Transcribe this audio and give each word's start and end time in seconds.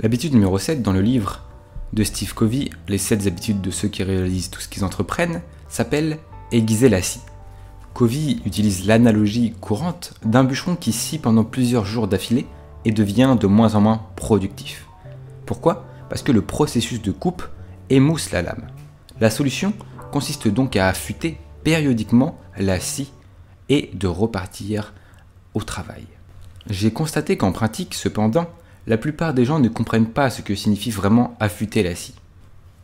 L'habitude 0.00 0.32
numéro 0.32 0.58
7 0.58 0.82
dans 0.82 0.92
le 0.92 1.00
livre 1.00 1.44
de 1.92 2.02
Steve 2.02 2.34
Covey, 2.34 2.68
Les 2.88 2.98
7 2.98 3.28
habitudes 3.28 3.60
de 3.60 3.70
ceux 3.70 3.86
qui 3.86 4.02
réalisent 4.02 4.50
tout 4.50 4.60
ce 4.60 4.66
qu'ils 4.66 4.84
entreprennent, 4.84 5.40
s'appelle 5.68 6.18
Aiguiser 6.50 6.88
la 6.88 7.00
scie. 7.00 7.20
Covey 7.94 8.38
utilise 8.44 8.88
l'analogie 8.88 9.54
courante 9.60 10.14
d'un 10.24 10.42
bûcheron 10.42 10.74
qui 10.74 10.90
scie 10.90 11.20
pendant 11.20 11.44
plusieurs 11.44 11.84
jours 11.84 12.08
d'affilée 12.08 12.48
et 12.84 12.90
devient 12.90 13.36
de 13.38 13.46
moins 13.46 13.76
en 13.76 13.82
moins 13.82 14.02
productif. 14.16 14.88
Pourquoi? 15.46 15.86
Parce 16.08 16.24
que 16.24 16.32
le 16.32 16.42
processus 16.42 17.00
de 17.00 17.12
coupe 17.12 17.44
émousse 17.88 18.32
la 18.32 18.42
lame. 18.42 18.66
La 19.20 19.30
solution 19.30 19.74
consiste 20.10 20.48
donc 20.48 20.74
à 20.74 20.88
affûter 20.88 21.38
périodiquement 21.62 22.36
la 22.58 22.80
scie 22.80 23.12
et 23.68 23.90
de 23.94 24.08
repartir 24.08 24.92
au 25.54 25.62
travail. 25.62 26.04
J'ai 26.68 26.92
constaté 26.92 27.36
qu'en 27.36 27.52
pratique, 27.52 27.94
cependant, 27.94 28.48
la 28.86 28.98
plupart 28.98 29.32
des 29.34 29.44
gens 29.44 29.60
ne 29.60 29.68
comprennent 29.68 30.10
pas 30.10 30.30
ce 30.30 30.42
que 30.42 30.54
signifie 30.54 30.90
vraiment 30.90 31.36
affûter 31.40 31.82
la 31.82 31.94
scie. 31.94 32.14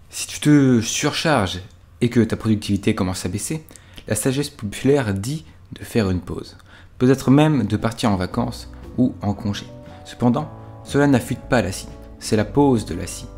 Si 0.08 0.26
tu 0.26 0.40
te 0.40 0.80
surcharges 0.80 1.60
et 2.00 2.08
que 2.08 2.20
ta 2.20 2.36
productivité 2.36 2.94
commence 2.94 3.26
à 3.26 3.28
baisser, 3.28 3.64
la 4.08 4.14
sagesse 4.14 4.50
populaire 4.50 5.12
dit 5.14 5.44
de 5.78 5.84
faire 5.84 6.10
une 6.10 6.20
pause, 6.20 6.56
peut-être 6.98 7.30
même 7.30 7.66
de 7.66 7.76
partir 7.76 8.10
en 8.10 8.16
vacances 8.16 8.70
ou 8.98 9.14
en 9.20 9.34
congé. 9.34 9.66
Cependant, 10.04 10.50
cela 10.84 11.06
n'affûte 11.06 11.40
pas 11.48 11.62
la 11.62 11.70
scie, 11.70 11.88
c'est 12.18 12.36
la 12.36 12.44
pause 12.44 12.86
de 12.86 12.94
la 12.94 13.06
scie. 13.06 13.28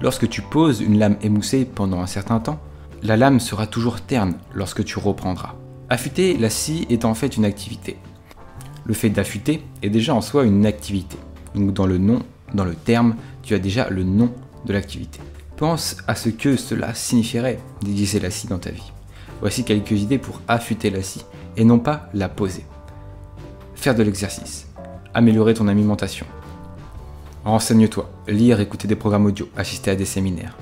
Lorsque 0.00 0.28
tu 0.28 0.40
poses 0.42 0.80
une 0.80 0.98
lame 0.98 1.16
émoussée 1.22 1.64
pendant 1.66 2.00
un 2.00 2.06
certain 2.06 2.40
temps, 2.40 2.60
la 3.02 3.16
lame 3.16 3.40
sera 3.40 3.66
toujours 3.66 4.00
terne 4.00 4.34
lorsque 4.54 4.84
tu 4.84 4.98
reprendras. 4.98 5.54
Affûter 5.90 6.36
la 6.36 6.50
scie 6.50 6.86
est 6.88 7.04
en 7.04 7.14
fait 7.14 7.36
une 7.36 7.44
activité. 7.44 7.96
Le 8.84 8.94
fait 8.94 9.10
d'affûter 9.10 9.62
est 9.82 9.90
déjà 9.90 10.14
en 10.14 10.20
soi 10.20 10.44
une 10.44 10.64
activité. 10.64 11.16
Donc 11.54 11.72
dans 11.72 11.86
le 11.86 11.98
nom, 11.98 12.20
dans 12.54 12.64
le 12.64 12.74
terme, 12.74 13.16
tu 13.42 13.54
as 13.54 13.58
déjà 13.58 13.88
le 13.90 14.04
nom 14.04 14.32
de 14.66 14.72
l'activité. 14.72 15.20
Pense 15.56 15.96
à 16.06 16.14
ce 16.14 16.28
que 16.28 16.56
cela 16.56 16.94
signifierait 16.94 17.58
d'aiguiser 17.82 18.20
la 18.20 18.30
scie 18.30 18.46
dans 18.46 18.58
ta 18.58 18.70
vie. 18.70 18.92
Voici 19.40 19.64
quelques 19.64 19.92
idées 19.92 20.18
pour 20.18 20.40
affûter 20.48 20.90
la 20.90 21.02
scie 21.02 21.24
et 21.56 21.64
non 21.64 21.78
pas 21.78 22.08
la 22.14 22.28
poser. 22.28 22.64
Faire 23.74 23.94
de 23.94 24.02
l'exercice. 24.02 24.66
Améliorer 25.14 25.54
ton 25.54 25.68
alimentation. 25.68 26.26
Renseigne-toi. 27.44 28.10
Lire, 28.28 28.60
écouter 28.60 28.86
des 28.86 28.96
programmes 28.96 29.26
audio, 29.26 29.48
assister 29.56 29.90
à 29.90 29.96
des 29.96 30.04
séminaires. 30.04 30.56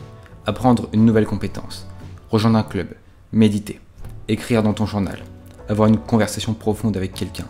Apprendre 0.47 0.89
une 0.93 1.05
nouvelle 1.05 1.27
compétence. 1.27 1.87
Rejoindre 2.31 2.59
un 2.59 2.63
club. 2.63 2.89
Méditer. 3.33 3.81
Écrire 4.29 4.63
dans 4.63 4.73
ton 4.73 4.87
journal. 4.87 5.19
Avoir 5.69 5.89
une 5.89 5.99
conversation 5.99 6.55
profonde 6.55 6.97
avec 6.97 7.13
quelqu'un. 7.13 7.47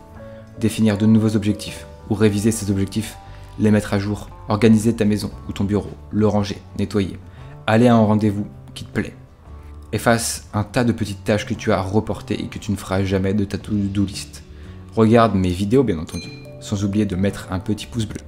Définir 0.59 0.99
de 0.99 1.07
nouveaux 1.07 1.37
objectifs 1.37 1.87
ou 2.11 2.15
réviser 2.15 2.51
ces 2.51 2.71
objectifs, 2.71 3.17
les 3.59 3.71
mettre 3.71 3.95
à 3.95 3.99
jour, 3.99 4.29
organiser 4.49 4.95
ta 4.95 5.05
maison 5.05 5.31
ou 5.49 5.53
ton 5.53 5.65
bureau, 5.65 5.91
le 6.11 6.27
ranger, 6.27 6.59
nettoyer, 6.79 7.19
aller 7.67 7.89
à 7.89 7.95
un 7.95 8.05
rendez-vous 8.05 8.47
qui 8.75 8.85
te 8.85 8.93
plaît. 8.93 9.15
Efface 9.93 10.49
un 10.53 10.65
tas 10.65 10.85
de 10.85 10.93
petites 10.93 11.25
tâches 11.25 11.47
que 11.47 11.55
tu 11.55 11.73
as 11.73 11.81
reportées 11.81 12.43
et 12.43 12.47
que 12.49 12.59
tu 12.59 12.71
ne 12.71 12.77
feras 12.77 13.03
jamais 13.05 13.35
de 13.35 13.45
ta 13.45 13.59
to-do 13.59 14.05
list. 14.05 14.43
Regarde 14.95 15.35
mes 15.35 15.51
vidéos 15.51 15.83
bien 15.83 15.99
entendu, 15.99 16.29
sans 16.61 16.85
oublier 16.85 17.07
de 17.07 17.17
mettre 17.17 17.49
un 17.51 17.59
petit 17.59 17.87
pouce 17.87 18.07
bleu. 18.07 18.21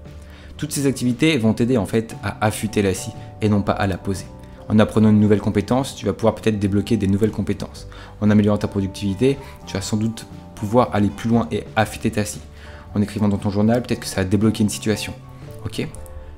Toutes 0.56 0.72
ces 0.72 0.86
activités 0.86 1.36
vont 1.38 1.54
t'aider 1.54 1.76
en 1.76 1.86
fait 1.86 2.16
à 2.22 2.44
affûter 2.44 2.82
la 2.82 2.94
scie 2.94 3.12
et 3.40 3.48
non 3.48 3.62
pas 3.62 3.72
à 3.72 3.86
la 3.86 3.98
poser. 3.98 4.26
En 4.68 4.78
apprenant 4.78 5.10
une 5.10 5.20
nouvelle 5.20 5.40
compétence, 5.40 5.96
tu 5.96 6.06
vas 6.06 6.12
pouvoir 6.12 6.34
peut-être 6.34 6.58
débloquer 6.58 6.96
des 6.96 7.08
nouvelles 7.08 7.30
compétences. 7.30 7.88
En 8.20 8.30
améliorant 8.30 8.58
ta 8.58 8.68
productivité, 8.68 9.36
tu 9.66 9.74
vas 9.74 9.80
sans 9.80 9.96
doute 9.96 10.26
pouvoir 10.54 10.90
aller 10.92 11.08
plus 11.08 11.28
loin 11.28 11.48
et 11.50 11.64
affûter 11.76 12.10
ta 12.10 12.24
scie 12.24 12.40
en 12.94 13.02
écrivant 13.02 13.28
dans 13.28 13.38
ton 13.38 13.50
journal, 13.50 13.82
peut-être 13.82 14.00
que 14.00 14.06
ça 14.06 14.22
a 14.22 14.24
débloqué 14.24 14.62
une 14.62 14.68
situation. 14.68 15.12
Ok 15.64 15.86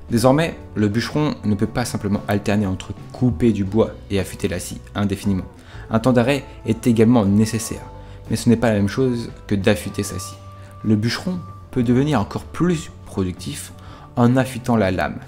Désormais, 0.09 0.55
le 0.75 0.89
bûcheron 0.89 1.33
ne 1.43 1.55
peut 1.55 1.67
pas 1.67 1.85
simplement 1.85 2.21
alterner 2.27 2.67
entre 2.67 2.93
couper 3.13 3.51
du 3.51 3.63
bois 3.63 3.91
et 4.11 4.19
affûter 4.19 4.47
la 4.47 4.59
scie 4.59 4.81
indéfiniment. 4.95 5.45
Un 5.89 5.99
temps 5.99 6.13
d'arrêt 6.13 6.43
est 6.65 6.87
également 6.87 7.25
nécessaire, 7.25 7.81
mais 8.29 8.35
ce 8.35 8.49
n'est 8.49 8.57
pas 8.57 8.69
la 8.69 8.75
même 8.75 8.89
chose 8.89 9.31
que 9.47 9.55
d'affûter 9.55 10.03
sa 10.03 10.19
scie. 10.19 10.35
Le 10.83 10.95
bûcheron 10.95 11.39
peut 11.71 11.83
devenir 11.83 12.19
encore 12.19 12.43
plus 12.43 12.91
productif 13.05 13.73
en 14.15 14.35
affûtant 14.35 14.75
la 14.75 14.91
lame, 14.91 15.19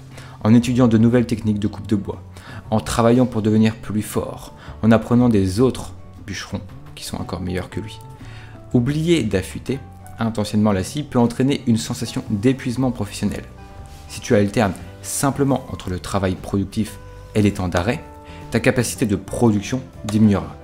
en 0.44 0.54
étudiant 0.54 0.88
de 0.88 0.98
nouvelles 0.98 1.26
techniques 1.26 1.58
de 1.58 1.68
coupe 1.68 1.88
de 1.88 1.96
bois, 1.96 2.22
en 2.70 2.80
travaillant 2.80 3.26
pour 3.26 3.42
devenir 3.42 3.74
plus 3.74 4.02
fort, 4.02 4.54
en 4.82 4.92
apprenant 4.92 5.28
des 5.28 5.60
autres 5.60 5.92
bûcherons 6.26 6.60
qui 6.94 7.04
sont 7.04 7.16
encore 7.16 7.40
meilleurs 7.40 7.70
que 7.70 7.80
lui. 7.80 7.98
Oublier 8.72 9.22
d'affûter 9.22 9.78
intentionnellement 10.18 10.72
la 10.72 10.84
scie 10.84 11.02
peut 11.02 11.18
entraîner 11.18 11.62
une 11.66 11.76
sensation 11.76 12.22
d'épuisement 12.30 12.90
professionnel. 12.90 13.44
Si 14.08 14.20
tu 14.20 14.34
alternes 14.34 14.72
simplement 15.02 15.64
entre 15.72 15.90
le 15.90 15.98
travail 15.98 16.34
productif 16.34 16.98
et 17.34 17.42
les 17.42 17.52
temps 17.52 17.68
d'arrêt, 17.68 18.02
ta 18.50 18.60
capacité 18.60 19.06
de 19.06 19.16
production 19.16 19.82
diminuera. 20.04 20.56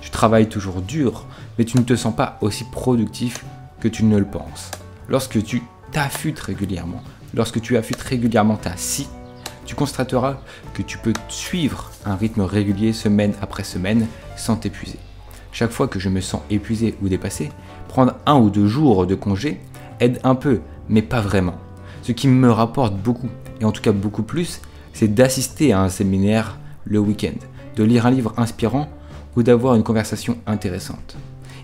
Tu 0.00 0.10
travailles 0.10 0.48
toujours 0.48 0.80
dur, 0.80 1.26
mais 1.58 1.64
tu 1.64 1.78
ne 1.78 1.82
te 1.82 1.96
sens 1.96 2.14
pas 2.14 2.38
aussi 2.40 2.64
productif 2.64 3.44
que 3.80 3.88
tu 3.88 4.04
ne 4.04 4.18
le 4.18 4.24
penses. 4.24 4.70
Lorsque 5.08 5.42
tu 5.42 5.62
t'affûtes 5.92 6.40
régulièrement, 6.40 7.02
lorsque 7.34 7.60
tu 7.60 7.76
affûtes 7.76 8.00
régulièrement 8.00 8.56
ta 8.56 8.76
scie, 8.76 9.08
tu 9.64 9.74
constateras 9.74 10.38
que 10.74 10.82
tu 10.82 10.98
peux 10.98 11.12
suivre 11.28 11.90
un 12.04 12.16
rythme 12.16 12.42
régulier 12.42 12.92
semaine 12.92 13.34
après 13.42 13.64
semaine 13.64 14.06
sans 14.36 14.56
t'épuiser. 14.56 14.98
Chaque 15.58 15.70
fois 15.70 15.88
que 15.88 15.98
je 15.98 16.10
me 16.10 16.20
sens 16.20 16.42
épuisé 16.50 16.96
ou 17.00 17.08
dépassé, 17.08 17.48
prendre 17.88 18.16
un 18.26 18.38
ou 18.38 18.50
deux 18.50 18.66
jours 18.66 19.06
de 19.06 19.14
congé 19.14 19.58
aide 20.00 20.20
un 20.22 20.34
peu, 20.34 20.60
mais 20.90 21.00
pas 21.00 21.22
vraiment. 21.22 21.54
Ce 22.02 22.12
qui 22.12 22.28
me 22.28 22.50
rapporte 22.50 22.94
beaucoup, 22.94 23.30
et 23.58 23.64
en 23.64 23.72
tout 23.72 23.80
cas 23.80 23.92
beaucoup 23.92 24.22
plus, 24.22 24.60
c'est 24.92 25.14
d'assister 25.14 25.72
à 25.72 25.80
un 25.80 25.88
séminaire 25.88 26.58
le 26.84 26.98
week-end, 26.98 27.38
de 27.74 27.84
lire 27.84 28.04
un 28.04 28.10
livre 28.10 28.34
inspirant 28.36 28.90
ou 29.34 29.42
d'avoir 29.42 29.76
une 29.76 29.82
conversation 29.82 30.36
intéressante. 30.46 31.16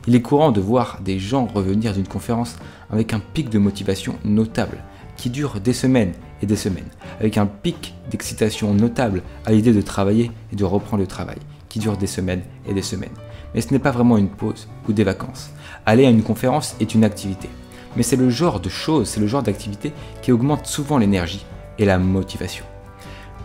Il 0.06 0.14
est 0.14 0.22
courant 0.22 0.53
de 0.53 0.60
voir 0.62 1.00
des 1.04 1.19
gens 1.19 1.44
revenir 1.44 1.92
d'une 1.92 2.09
conférence 2.09 2.56
avec 2.91 3.12
un 3.12 3.20
pic 3.20 3.50
de 3.50 3.59
motivation 3.59 4.14
notable, 4.24 4.78
qui 5.19 5.28
dure 5.28 5.60
des 5.60 5.74
semaines 5.74 6.14
et 6.41 6.47
des 6.47 6.56
semaines, 6.56 6.88
avec 7.20 7.36
un 7.36 7.44
pic 7.44 7.94
d'excitation 8.10 8.72
notable 8.72 9.22
à 9.44 9.53
l'idée 9.53 9.74
de 9.74 9.82
travailler 9.82 10.30
et 10.50 10.56
de 10.56 10.64
reprendre 10.64 11.03
le 11.03 11.06
travail, 11.06 11.41
qui 11.69 11.78
dure 11.78 11.98
des 11.98 12.06
semaines 12.06 12.42
et 12.66 12.72
des 12.72 12.80
semaines 12.80 13.10
mais 13.55 13.61
ce 13.61 13.73
n'est 13.73 13.79
pas 13.79 13.91
vraiment 13.91 14.19
une 14.19 14.29
pause 14.29 14.69
ou 14.89 14.93
des 14.93 15.05
vacances. 15.05 15.51
Aller 15.87 16.07
à 16.07 16.11
une 16.11 16.23
conférence 16.23 16.77
est 16.81 16.95
une 16.95 17.05
activité, 17.05 17.49
mais 17.97 18.03
c'est 18.03 18.17
le 18.17 18.31
genre 18.31 18.61
de 18.61 18.69
choses, 18.69 19.09
c'est 19.09 19.21
le 19.21 19.27
genre 19.27 19.43
d'activité 19.43 19.93
qui 20.23 20.33
augmente 20.33 20.67
souvent 20.67 20.99
l'énergie 20.99 21.45
et 21.79 21.85
la 21.85 21.99
motivation. 21.99 22.65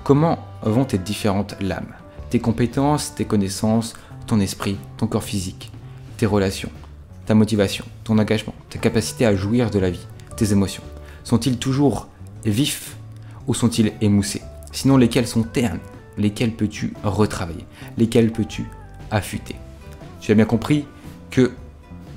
Comment 0.04 0.40
vont 0.64 0.86
tes 0.86 0.98
différentes 0.98 1.56
lames? 1.60 1.94
Tes 2.30 2.40
compétences, 2.40 3.16
tes 3.16 3.26
connaissances, 3.26 3.94
ton 4.26 4.40
esprit, 4.40 4.78
ton 4.98 5.08
corps 5.08 5.24
physique, 5.24 5.72
tes 6.18 6.26
relations, 6.26 6.72
ta 7.26 7.36
motivation, 7.36 7.86
ton 8.04 8.18
engagement, 8.18 8.54
ta 8.70 8.80
capacité 8.80 9.26
à 9.26 9.36
jouir 9.36 9.70
de 9.70 9.80
la 9.80 9.90
vie, 9.90 10.08
tes 10.36 10.52
émotions? 10.52 10.84
Sont-ils 11.24 11.58
toujours 11.58 12.08
vifs 12.46 12.96
ou 13.48 13.54
sont-ils 13.54 13.94
émoussés? 14.02 14.42
Sinon, 14.72 14.98
lesquels 14.98 15.28
sont 15.28 15.44
ternes? 15.44 15.80
Lesquels 16.18 16.52
peux-tu 16.52 16.94
retravailler? 17.04 17.66
Lesquels 17.98 18.32
peux-tu 18.32 18.66
affûter? 19.12 19.56
Tu 20.28 20.34
as 20.34 20.36
bien 20.36 20.44
compris 20.44 20.84
que 21.32 21.54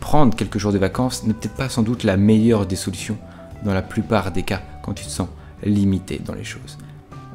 prendre 0.00 0.34
quelques 0.34 0.58
jours 0.58 0.72
de 0.72 0.78
vacances 0.78 1.22
n'est 1.22 1.32
peut-être 1.32 1.54
pas 1.54 1.68
sans 1.68 1.84
doute 1.84 2.02
la 2.02 2.16
meilleure 2.16 2.66
des 2.66 2.74
solutions 2.74 3.16
dans 3.64 3.72
la 3.72 3.82
plupart 3.82 4.32
des 4.32 4.42
cas 4.42 4.62
quand 4.82 4.94
tu 4.94 5.04
te 5.04 5.10
sens 5.10 5.28
limité 5.62 6.18
dans 6.18 6.34
les 6.34 6.42
choses. 6.42 6.76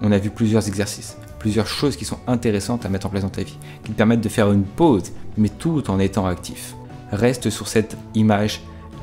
On 0.01 0.11
a 0.11 0.17
vu 0.17 0.31
plusieurs 0.31 0.67
exercices, 0.67 1.15
plusieurs 1.39 1.67
choses 1.67 1.95
qui 1.95 2.03
sont 2.03 2.19
intéressantes 2.27 2.85
à 2.85 2.89
mettre 2.89 3.07
en 3.07 3.09
place 3.09 3.23
dans 3.23 3.29
ta 3.29 3.43
vie, 3.43 3.57
qui 3.85 3.91
te 3.91 3.95
permettent 3.95 4.19
de 4.19 4.27
faire 4.27 4.51
une 4.51 4.65
pause, 4.65 5.13
mais 5.37 5.47
tout 5.47 5.89
en 5.89 5.97
étant 5.97 6.25
actif. 6.25 6.75
Reste 7.13 7.49
sur 7.49 7.69
cette 7.69 7.95
image 8.13 8.61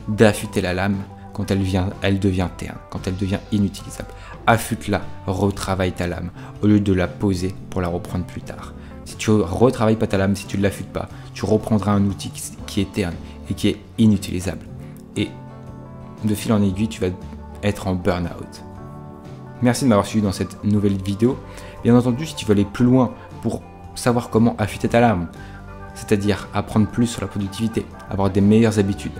d'affûter 0.09 0.61
la 0.61 0.75
lame 0.75 0.99
quand 1.33 1.51
elle, 1.51 1.63
vient, 1.63 1.89
elle 2.03 2.19
devient 2.19 2.49
terne, 2.55 2.77
quand 2.91 3.07
elle 3.07 3.17
devient 3.17 3.41
inutilisable. 3.51 4.11
Affûte-la, 4.47 5.01
retravaille 5.27 5.93
ta 5.93 6.07
lame, 6.07 6.33
au 6.63 6.67
lieu 6.67 6.81
de 6.81 6.93
la 6.93 7.09
poser 7.09 7.55
pour 7.71 7.81
la 7.81 7.89
reprendre 7.89 8.27
plus 8.27 8.43
tard. 8.43 8.75
Si 9.05 9.17
tu 9.17 9.31
retravailles 9.31 9.97
pas 9.97 10.07
ta 10.07 10.19
lame, 10.19 10.37
si 10.37 10.47
tu 10.47 10.59
ne 10.59 10.63
l'affûtes 10.63 10.93
pas, 10.93 11.09
tu 11.35 11.45
reprendras 11.45 11.93
un 11.93 12.05
outil 12.07 12.31
qui 12.67 12.81
est 12.81 12.93
terne 12.93 13.15
et 13.51 13.55
qui 13.55 13.69
est 13.69 13.79
inutilisable. 13.99 14.67
Et 15.17 15.29
de 16.25 16.35
fil 16.35 16.53
en 16.53 16.63
aiguille, 16.63 16.89
tu 16.89 17.01
vas 17.01 17.09
être 17.63 17.87
en 17.87 17.95
burn-out. 17.95 18.63
Merci 19.61 19.85
de 19.85 19.89
m'avoir 19.89 20.07
suivi 20.07 20.25
dans 20.25 20.33
cette 20.33 20.63
nouvelle 20.65 21.01
vidéo. 21.01 21.39
Bien 21.85 21.97
entendu, 21.97 22.27
si 22.27 22.35
tu 22.35 22.45
veux 22.45 22.53
aller 22.53 22.65
plus 22.65 22.85
loin 22.85 23.13
pour 23.43 23.63
savoir 23.95 24.31
comment 24.31 24.57
affûter 24.59 24.89
ta 24.89 25.01
lame, 25.01 25.29
c'est-à-dire 25.95 26.49
apprendre 26.55 26.89
plus 26.89 27.07
sur 27.07 27.21
la 27.21 27.29
productivité, 27.29 27.85
avoir 28.11 28.31
des 28.31 28.41
meilleures 28.41 28.79
habitudes, 28.79 29.13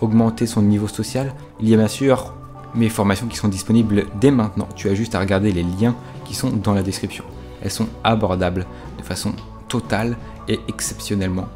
augmenter 0.00 0.46
son 0.46 0.62
niveau 0.62 0.88
social, 0.88 1.34
il 1.60 1.68
y 1.68 1.74
a 1.74 1.76
bien 1.76 1.88
sûr 1.88 2.34
mes 2.74 2.88
formations 2.88 3.26
qui 3.26 3.36
sont 3.36 3.48
disponibles 3.48 4.06
dès 4.20 4.30
maintenant. 4.30 4.68
Tu 4.74 4.88
as 4.88 4.94
juste 4.94 5.14
à 5.14 5.20
regarder 5.20 5.52
les 5.52 5.62
liens 5.62 5.94
qui 6.24 6.34
sont 6.34 6.50
dans 6.50 6.74
la 6.74 6.82
description. 6.82 7.24
Elles 7.64 7.70
sont 7.70 7.88
abordables 8.04 8.66
de 8.98 9.02
façon 9.02 9.32
totale 9.68 10.16
et 10.48 10.60
exceptionnellement 10.68 11.48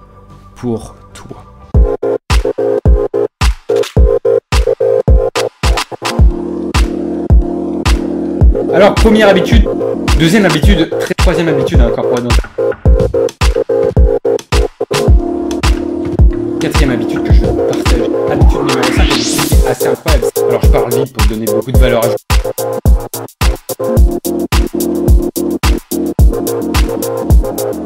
pour 0.57 0.95
toi. 1.13 1.45
Alors, 8.75 8.95
première 8.95 9.29
habitude, 9.29 9.69
deuxième 10.19 10.47
habitude, 10.47 10.89
très 10.99 11.15
troisième 11.15 11.49
habitude 11.49 11.81
à 11.81 11.85
incorporer 11.85 12.23
dans 12.23 12.29
Quatrième 16.59 16.91
habitude 16.91 17.23
que 17.23 17.33
je 17.33 17.45
partage. 17.45 18.03
Habitude 18.31 18.61
numéro 18.61 18.83
5, 18.83 19.01
habitude 19.01 19.69
assez 19.69 19.87
incroyable. 19.89 20.25
Alors 20.49 20.63
je 20.63 20.69
parle 20.69 20.95
vite 20.95 21.13
pour 21.13 21.27
donner 21.29 21.47
beaucoup 21.47 21.73
de 21.73 21.79
valeur 21.79 22.05
à 22.05 22.88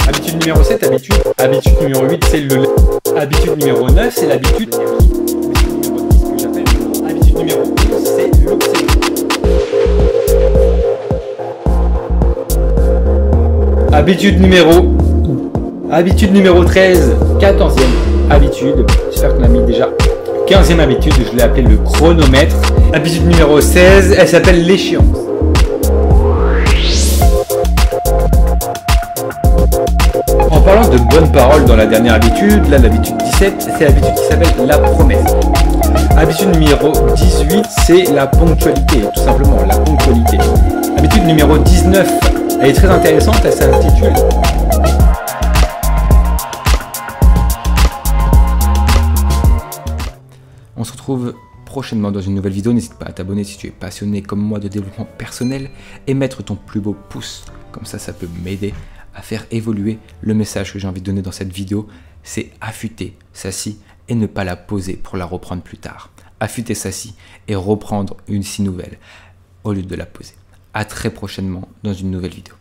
Habitude 0.06 0.40
numéro 0.40 0.62
7, 0.62 0.84
habitude. 0.84 1.14
Habitude 1.38 1.81
numéro 1.81 2.04
8, 2.08 2.25
c'est 2.31 2.40
le 2.40 2.62
Habitude 3.16 3.56
numéro 3.58 3.88
9, 3.88 4.12
c'est 4.14 4.26
l'habitude. 4.26 4.75
Habitude 7.08 7.37
numéro 7.37 7.60
11, 7.60 7.75
c'est 8.04 8.44
l'obsession. 8.44 8.87
Habitude 13.93 14.40
numéro. 14.40 14.70
Habitude 15.90 16.32
numéro 16.32 16.64
13, 16.64 17.12
14e 17.40 18.31
habitude. 18.31 18.87
J'espère 19.10 19.37
qu'on 19.37 19.44
a 19.44 19.49
mis 19.49 19.62
déjà 19.64 19.88
15e 20.49 20.81
habitude, 20.81 21.12
je 21.31 21.37
l'ai 21.37 21.43
appelé 21.43 21.62
le 21.62 21.76
chronomètre. 21.76 22.56
Habitude 22.93 23.26
numéro 23.26 23.60
16, 23.60 24.16
elle 24.19 24.28
s'appelle 24.28 24.66
l'échéance. 24.66 25.31
Parlant 30.72 30.88
de 30.88 30.98
bonnes 31.10 31.30
paroles 31.30 31.66
dans 31.66 31.76
la 31.76 31.84
dernière 31.84 32.14
habitude, 32.14 32.66
là 32.70 32.78
l'habitude 32.78 33.14
17, 33.19 33.69
c'est 33.76 33.84
l'habitude 33.84 34.14
qui 34.14 34.24
s'appelle 34.24 34.66
la 34.66 34.78
promesse. 34.78 35.30
Habitude 36.16 36.48
numéro 36.48 36.92
18, 37.14 37.66
c'est 37.84 38.04
la 38.04 38.26
ponctualité, 38.26 39.02
tout 39.14 39.20
simplement, 39.20 39.66
la 39.66 39.76
ponctualité. 39.76 40.38
Habitude 40.96 41.24
numéro 41.24 41.58
19, 41.58 42.10
elle 42.62 42.70
est 42.70 42.72
très 42.72 42.88
intéressante, 42.88 43.36
elle 43.44 43.52
s'intitule 43.52 44.14
On 50.75 50.84
se 50.84 50.92
retrouve 50.92 51.34
prochainement 51.66 52.10
dans 52.10 52.22
une 52.22 52.34
nouvelle 52.34 52.52
vidéo. 52.52 52.72
N'hésite 52.72 52.94
pas 52.94 53.06
à 53.06 53.12
t'abonner 53.12 53.44
si 53.44 53.58
tu 53.58 53.66
es 53.66 53.70
passionné 53.70 54.22
comme 54.22 54.40
moi 54.40 54.58
de 54.58 54.68
développement 54.68 55.06
personnel 55.18 55.68
et 56.06 56.14
mettre 56.14 56.42
ton 56.42 56.54
plus 56.54 56.80
beau 56.80 56.96
pouce. 57.10 57.44
Comme 57.72 57.84
ça, 57.84 57.98
ça 57.98 58.14
peut 58.14 58.28
m'aider 58.42 58.72
à 59.14 59.23
faire 59.23 59.47
évoluer 59.50 59.99
le 60.20 60.35
message 60.35 60.73
que 60.73 60.79
j'ai 60.79 60.88
envie 60.88 61.00
de 61.00 61.06
donner 61.06 61.23
dans 61.23 61.32
cette 61.32 61.53
vidéo. 61.53 61.88
C'est 62.23 62.53
affûter 62.61 63.17
sa 63.32 63.53
scie 63.53 63.79
et 64.09 64.14
ne 64.14 64.26
pas 64.26 64.44
la 64.44 64.56
poser 64.56 64.94
pour 64.94 65.17
la 65.17 65.25
reprendre 65.25 65.62
plus 65.62 65.79
tard. 65.79 66.11
Affûter 66.41 66.75
sa 66.75 66.93
scie 66.93 67.14
et 67.49 67.55
reprendre 67.55 68.17
une 68.29 68.43
scie 68.43 68.62
nouvelle 68.62 68.99
au 69.64 69.73
lieu 69.73 69.82
de 69.82 69.94
la 69.94 70.06
poser. 70.06 70.35
À 70.75 70.85
très 70.85 71.11
prochainement 71.11 71.69
dans 71.82 71.94
une 71.94 72.11
nouvelle 72.11 72.35
vidéo. 72.35 72.55